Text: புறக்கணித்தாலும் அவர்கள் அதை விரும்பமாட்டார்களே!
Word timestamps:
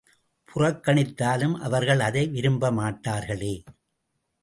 புறக்கணித்தாலும் 0.49 1.53
அவர்கள் 1.59 1.99
அதை 1.99 2.27
விரும்பமாட்டார்களே! 2.27 3.55